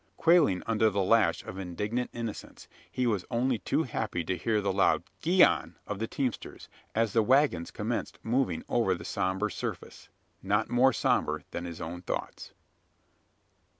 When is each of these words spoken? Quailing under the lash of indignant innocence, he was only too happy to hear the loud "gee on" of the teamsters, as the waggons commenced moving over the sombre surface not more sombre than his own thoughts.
Quailing 0.17 0.63
under 0.65 0.89
the 0.89 1.03
lash 1.03 1.43
of 1.43 1.59
indignant 1.59 2.09
innocence, 2.11 2.67
he 2.91 3.05
was 3.05 3.23
only 3.29 3.59
too 3.59 3.83
happy 3.83 4.23
to 4.23 4.35
hear 4.35 4.59
the 4.59 4.73
loud 4.73 5.03
"gee 5.21 5.43
on" 5.43 5.75
of 5.85 5.99
the 5.99 6.07
teamsters, 6.07 6.67
as 6.95 7.13
the 7.13 7.21
waggons 7.21 7.69
commenced 7.69 8.17
moving 8.23 8.63
over 8.67 8.95
the 8.95 9.05
sombre 9.05 9.51
surface 9.51 10.09
not 10.41 10.71
more 10.71 10.91
sombre 10.91 11.43
than 11.51 11.65
his 11.65 11.79
own 11.79 12.01
thoughts. 12.01 12.51